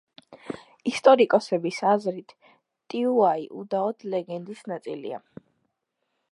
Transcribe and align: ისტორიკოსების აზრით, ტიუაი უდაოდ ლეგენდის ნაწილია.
ისტორიკოსების 0.91 1.81
აზრით, 1.91 2.33
ტიუაი 2.93 3.47
უდაოდ 3.61 4.09
ლეგენდის 4.15 4.67
ნაწილია. 4.73 5.25